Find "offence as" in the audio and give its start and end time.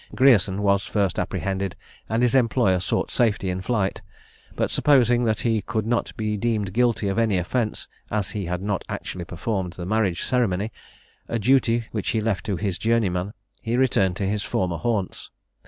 7.37-8.31